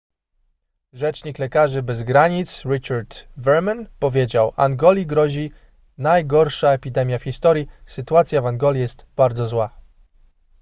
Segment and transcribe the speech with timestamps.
[0.93, 5.51] rzecznik lekarzy bez granic richard veerman powiedział angoli grozi
[5.97, 9.81] najgorsza epidemia w historii sytuacja w angoli jest bardzo zła